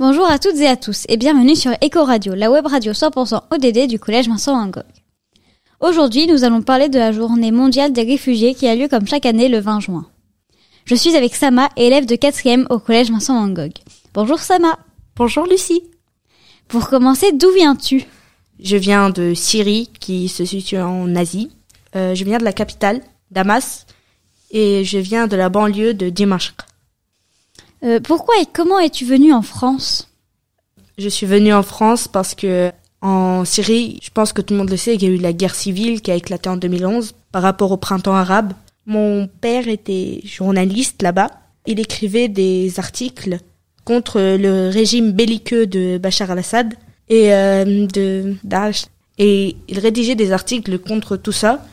[0.00, 3.40] Bonjour à toutes et à tous et bienvenue sur Eco Radio, la web radio 100%
[3.50, 4.84] ODD du collège Vincent Van Gogh.
[5.80, 9.26] Aujourd'hui, nous allons parler de la journée mondiale des réfugiés qui a lieu comme chaque
[9.26, 10.06] année le 20 juin.
[10.84, 13.72] Je suis avec Sama, élève de 4e au collège Vincent Van Gogh.
[14.14, 14.78] Bonjour Sama.
[15.16, 15.82] Bonjour Lucie.
[16.68, 18.04] Pour commencer, d'où viens-tu?
[18.60, 21.50] Je viens de Syrie qui se situe en Asie.
[21.96, 23.00] Euh, je viens de la capitale,
[23.32, 23.84] Damas,
[24.52, 26.67] et je viens de la banlieue de Dimashq.
[27.84, 30.08] Euh, pourquoi et comment es-tu venu en France?
[30.96, 34.70] Je suis venu en France parce que en Syrie, je pense que tout le monde
[34.70, 37.42] le sait, il y a eu la guerre civile qui a éclaté en 2011 par
[37.42, 38.52] rapport au printemps arabe.
[38.86, 41.28] Mon père était journaliste là-bas.
[41.66, 43.38] Il écrivait des articles
[43.84, 46.74] contre le régime belliqueux de Bachar al-Assad
[47.08, 48.86] et euh, de Daesh.
[49.18, 51.64] Et il rédigeait des articles contre tout ça.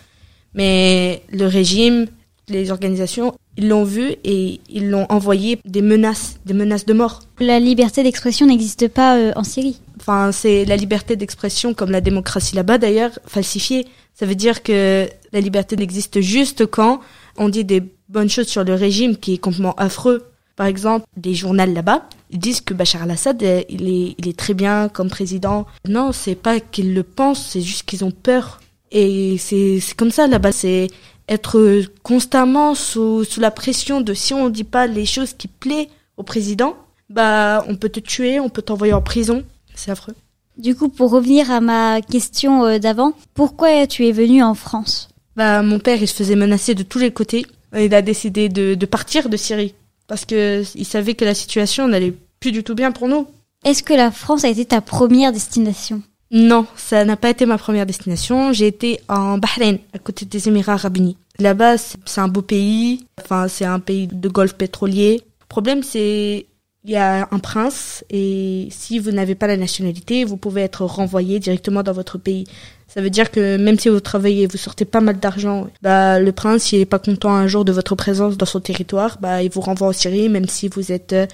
[0.53, 2.07] Mais le régime,
[2.49, 7.21] les organisations, ils l'ont vu et ils l'ont envoyé des menaces, des menaces de mort.
[7.39, 9.79] La liberté d'expression n'existe pas euh, en Syrie.
[9.99, 13.87] Enfin, c'est la liberté d'expression, comme la démocratie là-bas d'ailleurs, falsifiée.
[14.13, 16.99] Ça veut dire que la liberté n'existe juste quand
[17.37, 20.25] on dit des bonnes choses sur le régime qui est complètement affreux.
[20.55, 24.37] Par exemple, des journaux là-bas, ils disent que Bachar al-Assad, euh, il est, il est
[24.37, 25.65] très bien comme président.
[25.87, 28.61] Non, c'est pas qu'ils le pensent, c'est juste qu'ils ont peur.
[28.91, 30.87] Et c'est comme ça là-bas, c'est
[31.27, 35.87] être constamment sous, sous la pression de si on dit pas les choses qui plaisent
[36.17, 36.75] au président,
[37.09, 39.43] bah on peut te tuer, on peut t'envoyer en prison.
[39.73, 40.15] C'est affreux.
[40.57, 45.09] Du coup, pour revenir à ma question euh, d'avant, pourquoi tu es venu en France?
[45.35, 47.45] Bah mon père, il se faisait menacer de tous les côtés.
[47.77, 49.73] Il a décidé de, de partir de Syrie
[50.07, 53.27] parce que il savait que la situation n'allait plus du tout bien pour nous.
[53.65, 56.01] Est-ce que la France a été ta première destination?
[56.35, 58.51] Non, ça n'a pas été ma première destination.
[58.51, 61.15] J'ai été en Bahreïn, à côté des Émirats arabes unis.
[61.39, 63.07] Là-bas, c'est un beau pays.
[63.23, 65.21] Enfin, c'est un pays de golfe pétrolier.
[65.39, 66.45] Le problème, c'est
[66.83, 70.83] il y a un prince et si vous n'avez pas la nationalité, vous pouvez être
[70.83, 72.45] renvoyé directement dans votre pays.
[72.89, 76.31] Ça veut dire que même si vous travaillez, vous sortez pas mal d'argent, bah le
[76.33, 79.49] prince, s'il est pas content un jour de votre présence dans son territoire, bah il
[79.49, 81.27] vous renvoie en Syrie, même si vous êtes euh,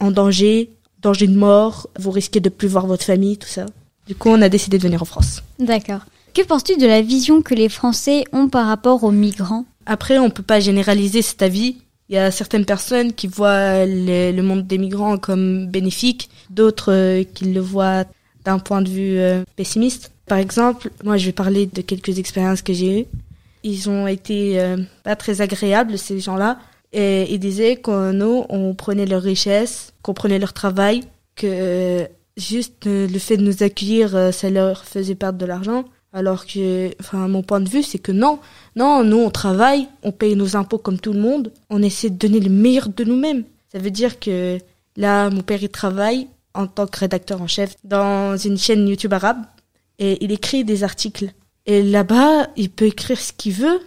[0.00, 3.66] en danger, danger de mort, vous risquez de plus voir votre famille, tout ça.
[4.08, 5.42] Du coup, on a décidé de venir en France.
[5.58, 6.00] D'accord.
[6.34, 9.66] Que penses-tu de la vision que les Français ont par rapport aux migrants?
[9.84, 11.76] Après, on peut pas généraliser cet avis.
[12.08, 17.22] Il y a certaines personnes qui voient le, monde des migrants comme bénéfique, d'autres euh,
[17.22, 18.06] qui le voient
[18.44, 20.10] d'un point de vue euh, pessimiste.
[20.26, 23.06] Par exemple, moi, je vais parler de quelques expériences que j'ai eues.
[23.62, 26.58] Ils ont été euh, pas très agréables, ces gens-là.
[26.94, 31.02] Et ils disaient que nous, on prenait leur richesse, qu'on prenait leur travail,
[31.36, 35.84] que juste euh, le fait de nous accueillir, euh, ça leur faisait perdre de l'argent.
[36.12, 38.38] Alors que, enfin, mon point de vue, c'est que non,
[38.76, 42.16] non, nous, on travaille, on paye nos impôts comme tout le monde, on essaie de
[42.16, 43.44] donner le meilleur de nous-mêmes.
[43.70, 44.58] Ça veut dire que
[44.96, 49.12] là, mon père, il travaille en tant que rédacteur en chef dans une chaîne YouTube
[49.12, 49.44] arabe
[49.98, 51.32] et il écrit des articles.
[51.66, 53.80] Et là-bas, il peut écrire ce qu'il veut.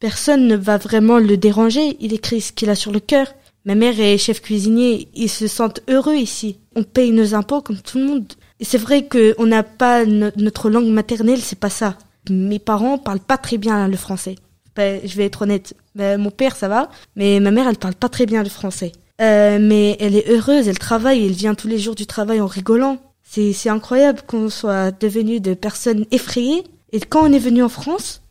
[0.00, 1.96] Personne ne va vraiment le déranger.
[2.00, 3.32] Il écrit ce qu'il a sur le cœur.
[3.68, 6.56] Ma mère est chef cuisinier, ils se sentent heureux ici.
[6.74, 8.32] On paye nos impôts comme tout le monde.
[8.62, 11.98] C'est vrai qu'on n'a pas notre langue maternelle, c'est pas ça.
[12.30, 14.36] Mes parents parlent pas très bien le français.
[14.74, 15.74] Ben, je vais être honnête.
[15.94, 18.92] Ben, mon père, ça va, mais ma mère, elle parle pas très bien le français.
[19.20, 22.46] Euh, mais elle est heureuse, elle travaille, elle vient tous les jours du travail en
[22.46, 22.96] rigolant.
[23.22, 26.64] C'est, c'est incroyable qu'on soit devenu de personnes effrayées.
[26.92, 28.22] Et quand on est venu en France,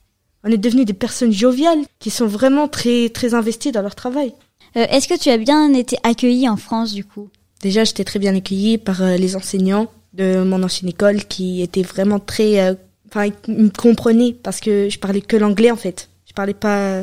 [0.44, 4.34] on est devenu des personnes joviales qui sont vraiment très, très investies dans leur travail.
[4.76, 7.30] Euh, est-ce que tu as bien été accueilli en France du coup?
[7.62, 11.82] Déjà, j'étais très bien accueillie par euh, les enseignants de mon ancienne école qui étaient
[11.82, 12.60] vraiment très...
[12.60, 12.76] Euh,
[13.10, 16.10] enfin, ils me comprenaient parce que je parlais que l'anglais en fait.
[16.26, 17.02] Je parlais pas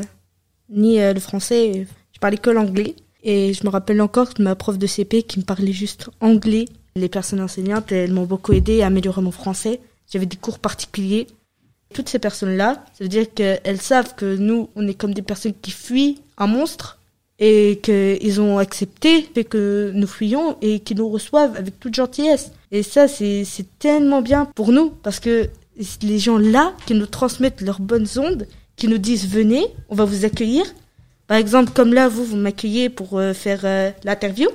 [0.69, 2.95] ni le français, je parlais que l'anglais.
[3.23, 6.65] Et je me rappelle encore de ma prof de CP qui me parlait juste anglais.
[6.95, 9.81] Les personnes enseignantes, elles m'ont beaucoup aidé à améliorer mon français.
[10.09, 11.27] J'avais des cours particuliers.
[11.93, 15.53] Toutes ces personnes-là, ça veut dire qu'elles savent que nous, on est comme des personnes
[15.61, 16.99] qui fuient un monstre
[17.39, 22.51] et qu'ils ont accepté que nous fuyions et qu'ils nous reçoivent avec toute gentillesse.
[22.71, 23.45] Et ça, c'est
[23.79, 25.49] tellement bien pour nous parce que
[26.01, 30.05] les gens là qui nous transmettent leurs bonnes ondes, qui nous disent venez, on va
[30.05, 30.65] vous accueillir.
[31.27, 34.49] Par exemple, comme là, vous, vous m'accueillez pour euh, faire euh, l'interview.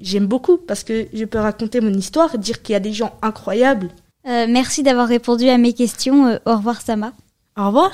[0.00, 3.16] J'aime beaucoup parce que je peux raconter mon histoire, dire qu'il y a des gens
[3.22, 3.90] incroyables.
[4.26, 6.38] Euh, merci d'avoir répondu à mes questions.
[6.44, 7.12] au revoir, Sama.
[7.56, 7.92] Au revoir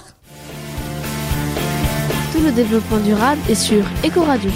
[2.44, 4.50] le développement durable est sur Ecoradio.